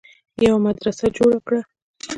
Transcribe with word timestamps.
يوه 0.45 0.59
مدرسه 0.67 1.05
جوړه 1.17 1.39
کړه 1.47 1.61